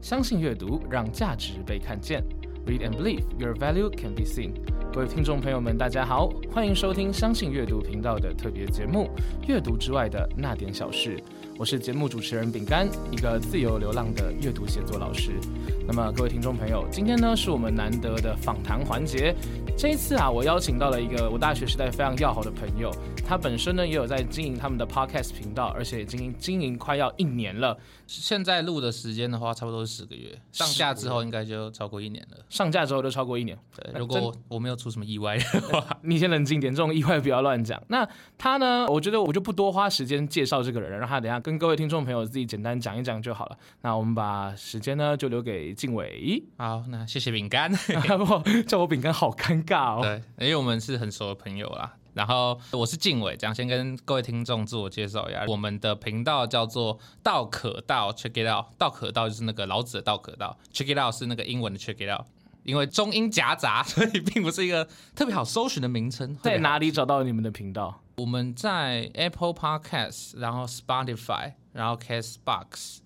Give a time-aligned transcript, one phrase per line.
[0.00, 2.22] 相信阅读，让价值被看见。
[2.66, 4.52] Read and believe your value can be seen。
[4.93, 9.09] 各位听众朋友们，大家好，欢迎收听相信阅读频道的特别节目
[9.47, 11.15] 《阅读之外的那点小事》。
[11.57, 15.39] 我是节目主持人饼干，一个自由流浪的阅读写作老师。
[15.87, 19.33] 那么，各位听众朋友，今天呢是我们难得的访谈环节。
[19.77, 22.91] 这一次啊，我邀请到了一个我大学时代非常要好的朋友，
[23.25, 27.77] 他本身呢也有在经营他们的 podcast 频道，而且已经经营快要一年了。
[28.07, 32.37] 现在录的时间的话，差不多是十个月，上架之后应该就超过一年了。
[32.49, 33.57] 上架之后就超过一年。
[33.75, 37.81] 对，如果我没有出什么意外的话， 你先冷静点，这种意外不要乱讲。
[37.87, 38.85] 那他呢？
[38.87, 43.57] 我觉得我就不多花时间介绍这个人，让他等下跟各位听众朋友自己简单讲一讲就好了。
[43.81, 46.43] 那我们把时间呢就留给静伟。
[46.57, 47.71] 好，那谢谢饼干，
[48.67, 50.01] 叫我饼干好尴尬哦。
[50.01, 51.93] 对，因为我们是很熟的朋友啦。
[52.13, 62.25] 然后我是静伟，这样先跟各位听众自我介绍一下，我们的频道叫做道可道，Check it out，道可道就是那个老子的道可道，Check it out 是那个英文的 Check it out，
[62.63, 66.35] 因为中英夹杂， 所以并不是一个特别好搜寻的名称。
[66.43, 68.01] 在哪里找到你们的频道？
[68.17, 72.99] 我们在 Apple Podcast，然后 Spotify，然后 Castbox，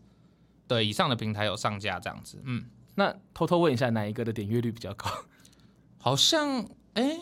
[0.68, 2.42] 对，以上的平台有上架这样子。
[2.44, 5.10] 嗯，那偷偷问一下，哪一个的点阅率比较高？
[6.00, 7.20] 好像，哎。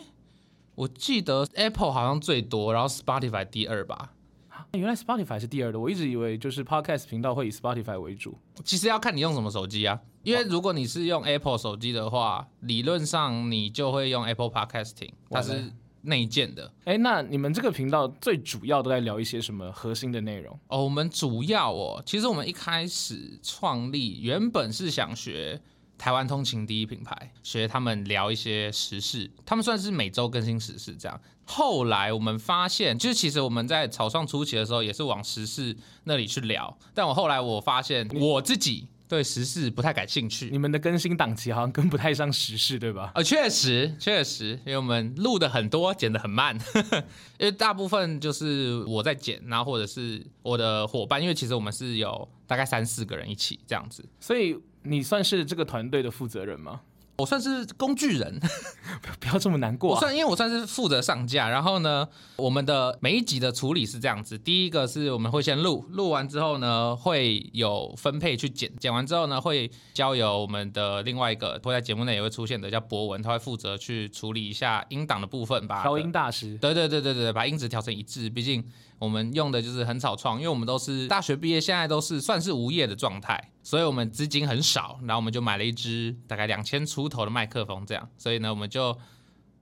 [0.76, 4.10] 我记得 Apple 好像最多，然后 Spotify 第二吧。
[4.72, 8.36] 原来 Spotify 是第二的，我一直以为就是 Podcast 频道会以 Spotify 为主。
[8.64, 15.72] 其实要看你用什么手机啊，因为如果你是用 Apple 手机的话，理论上你就会用 Apple Podcasting，它是
[16.02, 16.72] 内建的。
[16.84, 20.58] 哎，那你们这个频道最主要都在聊一些什么核心的内容？
[20.68, 25.60] 哦，我们主要哦，其实我们一开始创立原本是想学。
[25.96, 31.18] 台湾通勤第一品牌，学他们聊一些时事，他们算是每周更新时事这样。
[31.44, 36.76] 后来我们发现，就是其实我们在草创初期的时候，也是往时事那里去聊。
[36.92, 40.48] 但我后来我发现，我自己对时事不太感兴趣。
[40.50, 43.12] 你们的更新档期好像跟不太上时事，对吧？
[43.14, 46.58] 呃，确实，确实，因为我们录的很多，剪的很慢，
[47.38, 54.56] 因为大部分就是我在剪，然后或者是我的伙伴，因为其实我们是有大概三四个人一起这样子，所以。
[54.86, 56.78] 你算是这个团队的负责人吗？
[57.16, 58.40] 我算是工具人，
[59.20, 59.90] 不要这么难过。
[59.90, 61.48] 我算，因为我算是负责上架。
[61.48, 75.82] 然后呢，我们的每一集的处理是这样子：第一个是我们会先录，录完之后呢，会有分配去剪，剪完之后呢，会交由我们的另外一个会在节目内也会出现的叫博文，他会负责去处理一下音档的部分吧。
[75.82, 76.58] 调音大师。
[76.58, 78.28] 对对对对对，把音质调成一致。
[78.28, 78.64] 毕竟。
[79.00, 88.96] 我们用的就是很草创，因为我们都是大学毕业，现在都是算是无业的状态，所以我们资金很少，然后我们就买了一支大概两千出头的麦克风，这样，所以呢，我们就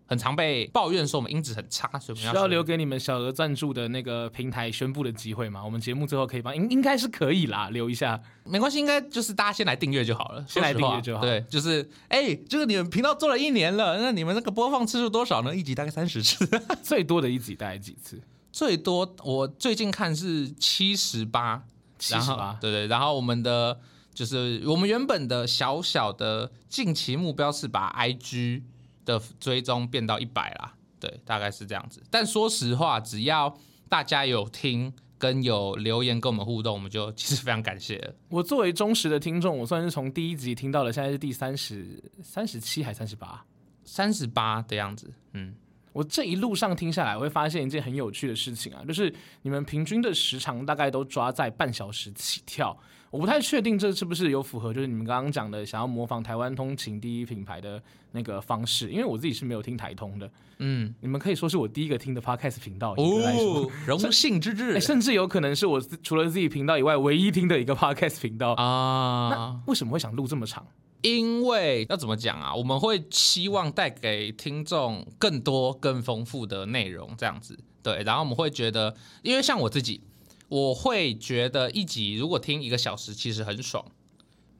[0.07, 5.65] 很常被抱怨说我们音质很差，所以需要留给你们小额赞助的那个平台宣布的机会吗？
[5.65, 15.55] 我们节目最后可以帮，应应该是可以啦，留一下，没关系，应该就是大家先来订阅就好了，先来订阅就好，对，就是哎，就是你们频道做了一年了，那你们那个播放次数多少呢？
[15.55, 16.45] 一集大概三十次，
[16.83, 18.21] 最多的一集大概几次？
[18.51, 21.63] 最多我最近看是七十八，
[21.99, 22.87] 七十八，对对。
[22.89, 23.81] 然后我们的
[24.15, 28.63] 就是我们原本的小小的近期目标是把 IG
[29.05, 32.03] 的追踪变到一百啦，对，大概是这样子。
[32.11, 33.57] 但说实话，只要
[33.89, 38.15] 大家有听跟有留言跟我们互动，我们就其实非常感谢。
[38.29, 43.45] 我作为忠实的听众，我算是从第一集听到了，现在是第三十三十七还三十八，
[43.85, 45.55] 三十八的样子，嗯。
[45.93, 52.77] 我这一路上听下来，我会发现一件很有趣的事情啊，就是你们平均的时长大概都抓在半小时起跳。
[53.11, 57.79] 我不太确定这是不是有符合，就是你们刚刚讲的想要模仿台湾通勤第一品牌的
[58.13, 60.31] 那个方式，因为我自己是没有听台通的。
[60.61, 62.95] 嗯，你们可以说是我第一个听的 podcast 频道。
[62.97, 69.29] 哦，荣幸之至，甚至有可能是我除了自己频道以外唯一听的一个 podcast 频道啊。
[69.29, 70.67] 那为什么会想录这么长？
[71.03, 72.55] 因为要怎么讲啊？
[72.55, 78.03] 我们会希望带给听众更多、更丰富的内容，这样子对。
[78.05, 80.01] 然后我们会觉得，因为像我自己，
[80.49, 83.85] 我会觉得一集如果听一个小时，其实很爽，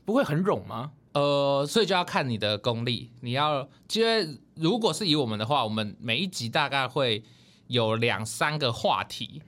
[0.05, 0.93] 不会很冗吗？
[1.13, 3.11] 呃，所以就要看你的功力。
[3.21, 7.23] 你要，因为如果是以我们的话，我们每一集大概会
[7.69, 9.43] 有两三个话题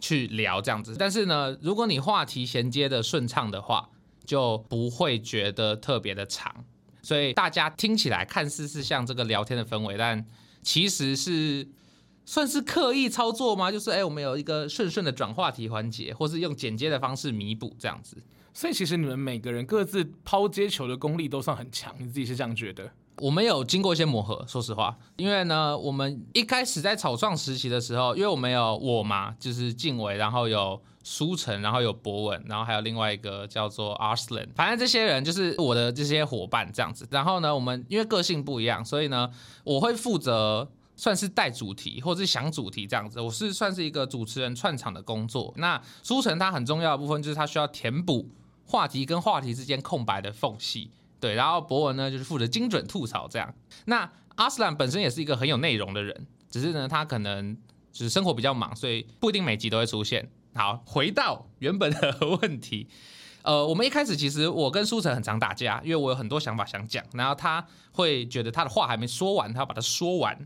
[0.00, 0.96] 去聊这样子。
[0.98, 3.90] 但是呢，如果你话题衔接的顺畅的话，
[4.24, 6.64] 就不会觉得特别的长，
[7.02, 10.24] 所以大家听起来看似是像这个聊天的氛围，但
[10.62, 11.68] 其实是
[12.24, 13.70] 算是刻意操作吗？
[13.70, 18.16] 就是哎，我们有一个顺顺的转话题环节，或是用剪接的方式弥补这样子。
[18.54, 22.92] 所以其实你们每个人各自抛接球的功力都算很强，你自己是这样觉得？
[23.18, 37.06] 我们有经过一些磨合，说实话，因为呢，我们一开始在草创时期的时候，因为我们有我嘛，就是静伟，然后有舒晨，然后有博文，然后还有另外一个叫做 Arslan，反正这些人就是我的这些伙伴这样子。
[37.10, 39.30] 然后呢，我们因为个性不一样，所以呢，
[39.64, 43.20] 我会负责算是带主题或者是想主题这样子。
[43.20, 45.52] 我是算是一个主持人串场的工作。
[45.56, 48.28] 那舒晨他很重要的部分就是他需要填补
[48.64, 50.90] 话题跟话题之间空白的缝隙，
[51.22, 51.34] 对。
[51.34, 53.54] 然后博文呢就是负责精准吐槽这样。
[53.86, 57.56] 那阿斯兰本身也是一个很有内容的人，只是呢他可能
[57.92, 60.28] 就是生活比较忙，所以不一定每集都会出现。
[60.54, 62.86] 好，回到原本的 问题，
[63.42, 70.38] 呃，我们一开始其实我跟舒晨很常打架，因为我有很多想法想讲，然后他会觉得他的话还没说完，他要把它说完，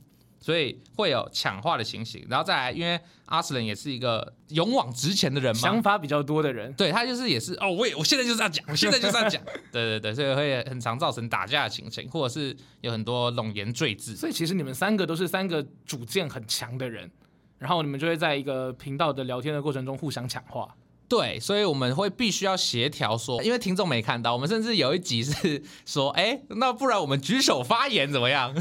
[0.47, 2.25] 所以会有抢话的情形。
[2.31, 14.15] 然后再来，因为阿斯人也是一个勇往直前的人嘛，想法比较多的人，对他就是也是哦，我也我现在就是要讲，我现在就是要讲， 对对对，所以会很常造成打架的情形，或者是有很多冗言赘字。
[14.15, 17.11] 所以其实你们三个都是三个主见很强的人。
[17.59, 20.77] 然后你们就会在一个频道的聊天的过程中互相抢话，
[21.09, 28.55] 对，所以我们会必须要协调说，因为听众没看到，我们甚至有一集是说，哎，那不然我们举手发言怎么样？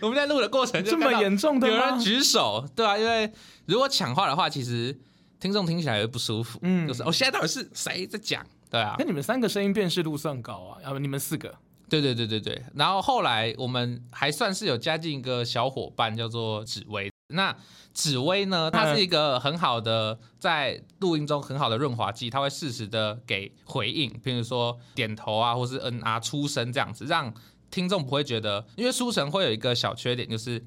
[0.00, 3.32] 我们在录的过程这么严重的有人举手，对啊，因为
[3.66, 4.98] 如果抢话的话，其实
[5.40, 8.44] 听众听起来会不舒服，嗯，就是哦，现在到底是谁在讲？
[8.70, 11.54] 对啊，那你们三个声音辨识度算高啊，要不你们四个？
[11.88, 17.10] 对对对对对，然后后来我们还算是有加进一个小伙伴，叫做紫薇。
[17.34, 17.54] 那
[17.92, 18.70] 紫薇呢？
[18.70, 27.32] 它是一个很好的在录音中很好的润滑剂，它会适时的给回应，比如说点头啊，或是嗯啊出声这样子，让
[27.70, 28.66] 听众不会觉得。
[28.76, 30.64] 因为书神会有一个小缺点，就是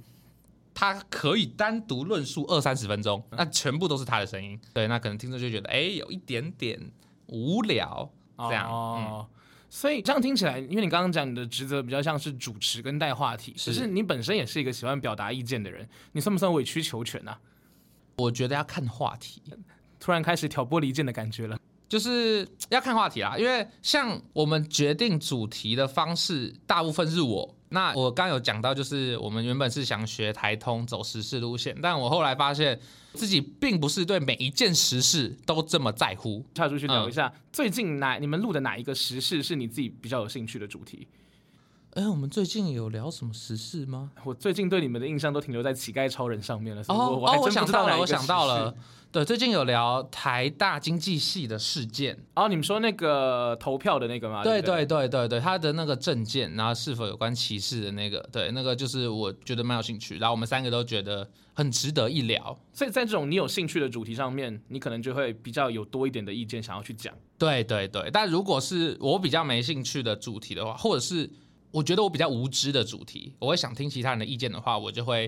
[0.74, 4.60] 他可以单独论述二三十分钟，那全部都是他的声音。
[4.74, 6.92] 对，那可能听众就觉得哎，有一点点
[7.28, 8.70] 无聊这样。
[8.70, 9.28] 哦。
[9.70, 17.34] 所以这样听起来，因为你刚刚讲你的职责比较像是主持跟带话题，可是你本身也是一个喜欢表达意见的人，你算不算委曲求全呢？
[18.18, 19.42] 我觉得要看话题，
[19.98, 21.58] 突然开始挑拨离间的感觉了，
[21.92, 23.38] 就是要看话题啦。
[23.38, 27.54] 因为像我们决定主题的方式，大部分是我。
[27.68, 32.80] 那我刚有讲到，就是我们原本是想学台通走时事路线，但我后来发现
[33.14, 36.46] 自己并不是对每一件时事都这么在乎。
[36.54, 41.06] 跳出去聊一下，最近哪你们录的哪一个时事是你自己比较有兴趣的主题？
[41.94, 44.12] 哎，我们最近有聊什么时事吗？
[44.24, 46.82] 我最近对你们的印象都停留在乞丐超人上面了。
[46.88, 48.74] 哦哦，我想到了，我想到了。
[49.12, 52.18] 对，最近有聊台大经济系的事件。
[52.34, 54.42] 哦，你们说那个投票的那个吗？
[54.42, 58.22] 对对对对对，他的那个证件，然后是否有关歧视的那个？
[58.32, 60.18] 对，那个就是我觉得蛮有兴趣。
[60.18, 62.58] 然后我们三个都觉得很值得一聊。
[62.72, 67.14] 所以在这种你有兴趣的主题上面，你可能就会比较有多一点的意见想要去讲。
[67.38, 71.30] 对对对，但如果是我比较没兴趣的主题的话，或者是
[71.72, 75.28] 我觉得我比较无知的主题，我会想听其他人的意见的话，我就会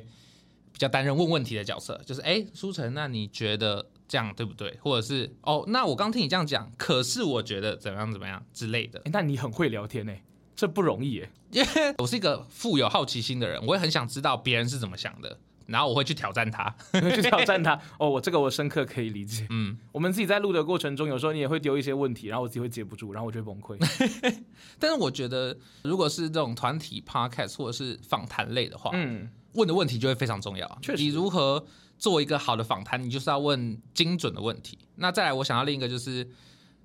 [0.72, 4.78] 比较担任问问题的角色，就是哎，舒晨，那你觉得这样对不对？
[4.82, 9.02] 或者是哦，那我刚听你这样讲，可是我觉得怎么样怎么样之类的。
[9.06, 10.14] 那你很会聊天呢，
[10.56, 11.68] 这不容易耶，因 为
[11.98, 15.40] 我是一个富有好奇心的人，我也很想知道别人是怎么想的。
[15.66, 17.80] 然后我会去挑战他， 去挑战他。
[17.98, 19.48] 哦，我这个我深刻可以理解。
[19.50, 23.78] 嗯，我们自己在录的过程中，有时候你也会丢一些问题，然后我自己会接不住，然后我就会崩溃。
[24.80, 30.80] 但是我觉得，如果是这种团体 podcast 或者是访谈类的话，嗯，问的问题就会非常重要。
[30.82, 31.66] 确实，你如何
[31.98, 34.78] 做一个好的访谈，你就是要问精准的问题。
[34.96, 36.28] 那再来，我想要另一个就是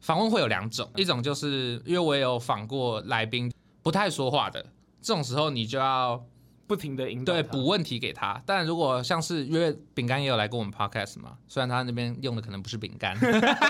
[0.01, 3.53] 访问会有两种，一种就是因为我也有访过来宾
[3.83, 4.65] 不太说话的，
[5.03, 6.25] 这种时候你就要。
[6.69, 8.41] 不停的引导，对补问题给他。
[8.47, 13.19] 但如果像是因为饼干也有来跟我们 podcast 嘛，虽然他那边用的可能不是饼干，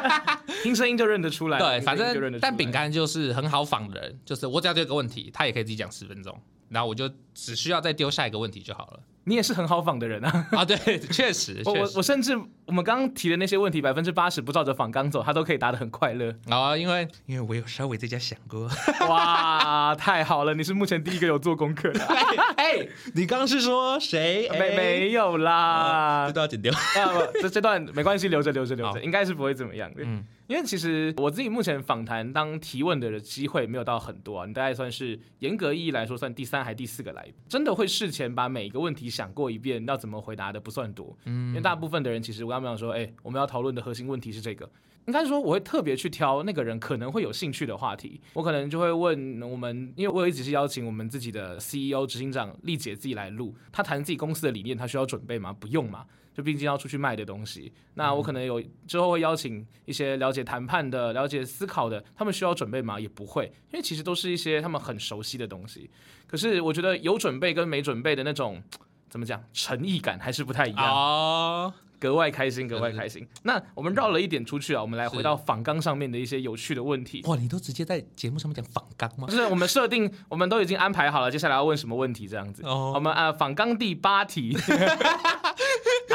[0.63, 1.59] 听声音就认得出来。
[1.59, 9.01] 对，反正但饼干就是很好仿的人，就是我只要丢一个问题，他也可以自己讲十分钟，然后我就只需要再丢下一个问题就好了。
[9.25, 10.47] 你也是很好仿的人啊！
[10.57, 12.35] 啊，对，确实，我我甚至
[12.65, 16.35] 我们刚刚提的那些问题，百分之八十不照着仿纲走，他都可以答得很快乐。
[16.49, 18.67] 啊，因为因为我有稍微在家想过。
[19.07, 20.55] 哇，太好了！
[20.55, 22.03] 你是目前第一个有做功课的。
[22.57, 24.49] 哎，你刚刚是说谁？
[24.49, 26.73] 没没有啦，这段剪掉。
[26.73, 29.93] 啊不，这这段没关系，留着留着留着，应该是不会怎么样。
[29.99, 30.25] 嗯。
[30.49, 41.15] 因为其实我自己目前访谈当提问的机会没有到很多啊，你大概算是严格意义来说算第三还第四个来，真的会事前把每一个问题想过一遍，要怎么回答的不算多。
[41.27, 44.67] 嗯，因为大部分的人其实我刚刚讲说，哎，我们要讨论的核心问题是这个，
[45.07, 55.53] 应该说我会特别去挑那个人可能会有兴趣的话题，我可能就会问我们，因为我有一直是邀请我们自己的 CEO 执行长丽姐自己来录，她谈自己公司的理念，她需要准备吗？
[55.53, 56.07] 不用嘛。
[56.39, 63.01] 就毕竟要出去卖的东西，那我可能有之后会邀请一些了解谈判的、了解思考的，他们需要准备吗？
[63.01, 65.91] 也不会，因为其实都是一些他们很熟悉的东西。
[66.29, 68.63] 可是我觉得有准备跟没准备的那种
[69.11, 73.27] 怎么讲诚意感还是不太一样，哦，格外开心，格外开心。
[73.43, 77.21] 那我们绕了一点出去啊，我们来回到仿纲上面的一些有趣的问题。
[77.25, 79.35] 哇，你都直接在节目上面讲仿纲吗就？
[79.35, 82.63] 是我们设定，我们都已经安排好了，接下来要问什么问题这样子。
[82.63, 84.57] 哦我们啊，仿纲第八题，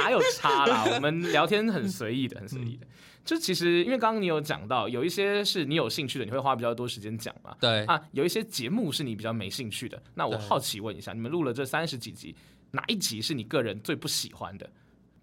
[0.04, 0.86] 哪有差啦？
[0.96, 2.86] 我们聊天很随意的，很随意的。
[3.26, 7.56] 就其实因为刚刚你有讲到，有一些是你有兴趣的，你会花比较多时间讲嘛。
[7.60, 10.02] 对，啊，有一些节目是你比较没兴趣的。
[10.14, 12.36] 那我好奇问一下，你们录了这三十几集，
[12.72, 14.70] 哪一集是你个人最不喜欢的？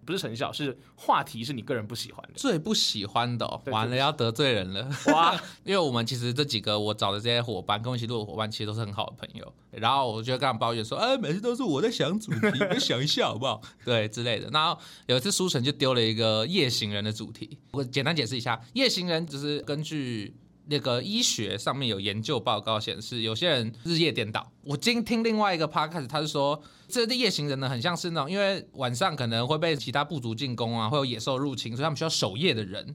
[0.05, 2.33] 不是成效，是话题是你个人不喜欢的。
[2.35, 4.91] 最不喜欢的、哦，对完了要得罪人了。
[5.09, 9.55] 哇， 因为我们其实这几个我找的这些伙伴，跟我一起录的伙伴，其实都是很好的朋友。
[9.71, 14.49] 然后我就跟他们抱怨说：“哎，每次都是我在想主题，你们想一下好不好？” 对之类的。
[14.51, 20.35] 然后有一次书城就丢了一个夜行人的主题，我简单解释一下，夜行人只是根据。
[20.71, 24.53] 那个医学上面有研究报告显示，有些人日夜颠倒。
[24.63, 32.95] 我今听另外一个 podcast，他是说，这夜行人呢，很像是那种，因为晚上可能会被其他部族进攻啊，会有野兽入侵，所以他们需要守夜的人。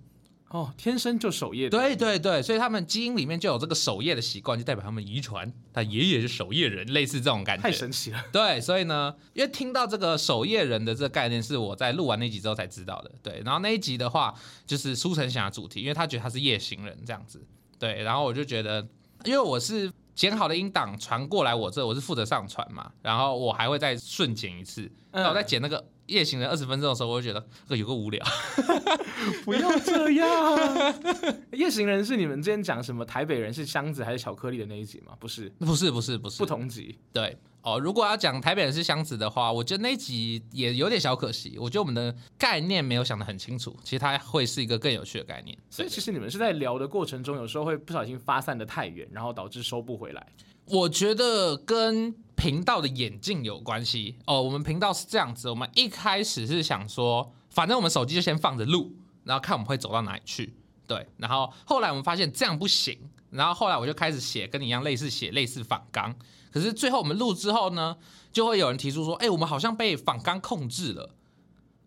[0.51, 1.77] 哦，天生就守夜的。
[1.77, 7.63] 对对对，所以他们基因里面就有这个守夜的习惯，就代表他们遗传，他爷爷是守夜人，类似这种感觉。
[7.63, 8.23] 太神奇了。
[8.31, 13.11] 对，所以呢，因为听到这个守夜人的这个概念，是我在录完那集之后才知道的。
[13.21, 14.33] 对，然后那一集的话，
[14.65, 17.45] 就是苏晨想的主题，因为他觉得他是夜行人这样子。
[17.79, 18.85] 对，然后我就觉得，
[19.23, 24.83] 因为我是剪好的音档传过来我这，我是负责上传嘛，然后我还会再顺剪一次。
[25.11, 28.23] 嗯那我再剪那个夜行人二十分钟的时候，我就觉得这有个无聊。
[29.43, 30.95] 不要这样。
[31.51, 35.13] 夜行人是你们之前讲什么台北人是箱子还是巧克力的那一集吗？
[35.19, 36.97] 不是，不是不是不是不同集。
[37.11, 41.57] 对哦，如果要讲台北人是箱子的话，我觉得那一集也有点小可惜。
[41.57, 45.57] 我觉得我们的概念没有想得很清楚，其实它会是一个更有趣的概念。
[45.71, 50.27] 所以其实你们是在聊的过程中，有时候会不小心发散的太远，然后导致收不回来。
[50.65, 54.41] 我觉得跟频道的演进有关系哦。
[54.41, 60.55] 我们频道是这样子，我们一开始是想说，反正我们手机就先放着录，然后看我们会走到哪里去。
[60.87, 62.97] 对，然后后来我们发现这样不行，
[63.29, 66.15] 然后后来我就开始写跟你一样类似写类似仿纲，
[66.51, 67.97] 可是最后我们录之后呢，
[68.31, 71.15] 就会有人提出说，哎、我们好像被仿纲控制了，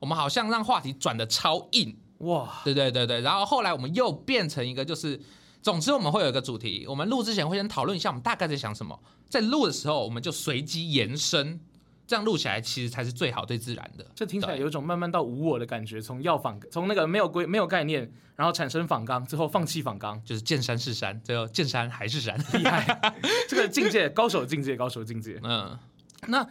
[0.01, 1.97] 我们好像让话题转的超硬。
[2.19, 5.21] 哇，对对对对，然后后来我们又变成一个，就是
[5.61, 8.99] 总之我们会有一个主题，我们录之前会先讨论一下我们大概在想什么，
[9.29, 11.61] 在录的时候我们就随机延伸，
[12.07, 14.07] 这样录起来其实才是最好最自然的。
[14.15, 22.38] 这听起来有一种慢慢到无我的感觉，从要仿，从那个没有规没有概念，然后产生仿纲，最后放弃仿纲，就是见山是山，最后见山还是山。
[22.55, 23.15] 厉害！
[23.49, 25.41] 这个境界，高手境界，高手境界。
[25.43, 25.77] 嗯，
[26.29, 26.47] 那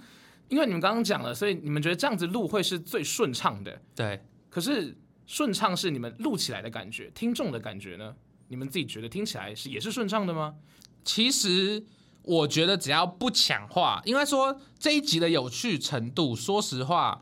[0.50, 3.82] 因为你们刚刚讲了，所以你们觉得这样子录会是最顺畅的。
[3.96, 4.96] 对，可是
[5.26, 8.14] 顺畅是你们录起来的感觉，听众的感觉呢？
[8.50, 10.56] 你们自己觉得听起来是也是顺畅的吗？
[11.04, 11.86] 其实
[12.24, 17.22] 我觉得只要不抢话，应该说这一集的有趣程度，说实话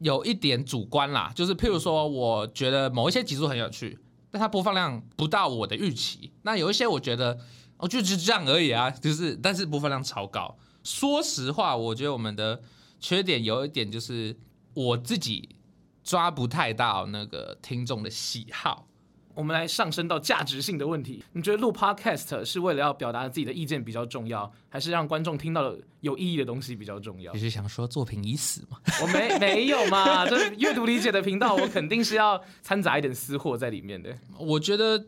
[0.00, 1.30] 有一点主观啦。
[1.34, 3.98] 就是譬如说，我觉得某一些集数很有趣，
[4.30, 6.32] 但它播放量不到我的预期。
[6.42, 7.38] 那有一些我觉得，
[7.76, 10.56] 我就就这样而已啊，就是但是播放量超高。
[10.82, 12.62] 说实话，我觉得我们的
[12.98, 14.34] 缺点有一点就是
[14.74, 15.56] 我自己
[16.02, 18.86] 抓不太到那个听众的喜好。
[19.34, 27.38] 我们来上升到价值性的问题，你觉得录 podcast 是为了要表达自己的意见比较重要，还是让观众听到有意义的东西比较重要你？
[27.38, 28.78] 是想说作品已死吗？
[29.00, 34.14] 我没没有嘛， 这是阅读理解的频道，我肯定是要掺杂一点私货在里面的。
[34.38, 35.02] 我觉得，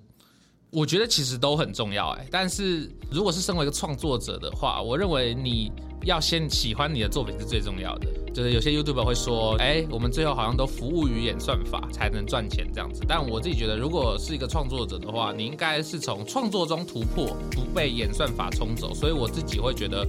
[0.71, 2.27] 我觉得其实都很重要哎。
[2.31, 5.71] 但是如果是身为一个创作者的话，我认为你
[6.05, 8.07] 要先喜欢你的作品是最重要的。
[8.35, 13.03] 就是有些 YouTuber 会说，哎，我们最后好像都服务于演算法才能赚钱这样子。
[13.07, 18.93] 但我自己觉得，如果是一个创作者的话，你应该是从创作中突破，不被演算法冲走。
[18.93, 20.05] 所以我自己会觉得，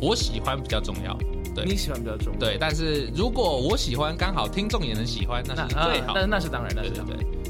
[0.00, 1.14] 我喜欢比较重要。
[1.54, 2.38] 对你喜欢比较重要。
[2.38, 6.20] 对，但是如果我喜欢，刚好听众也能喜欢，那那是最好的。
[6.22, 7.18] 那那是当然，那是当然。
[7.18, 7.41] 对对对。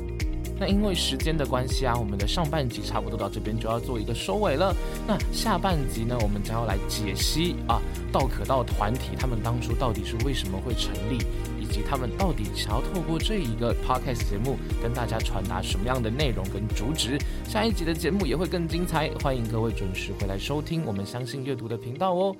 [0.62, 4.72] 那因为时间的关系啊，我们的上半集差不多到这边就要做一个收尾了。
[5.08, 11.18] 那下半集呢，我们将要来解析啊，道可道团体他们当初到底是为什么会成立，
[11.60, 17.18] 以及他们到底想要透过这一个 podcast 节目跟大家传达什么样的内容跟主旨。
[17.44, 22.36] 下一集的节目也会更精彩，欢迎各位准时回来收听我们相信阅读的频道哦。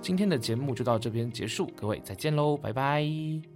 [0.00, 3.49] 今天的节目就到这边结束，各位再见喽，拜拜。